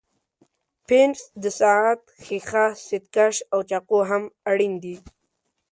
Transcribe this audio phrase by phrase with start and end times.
[0.87, 4.95] پنس، د ساعت ښيښه، ستکش او چاقو هم اړین دي.